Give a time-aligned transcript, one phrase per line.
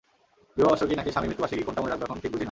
[0.57, 2.39] বিবাহবার্ষিকী নাকি স্বামীর মৃত্যুবার্ষিকী কোনটা মনে রাখব এখন, ঠিক বুঝি না।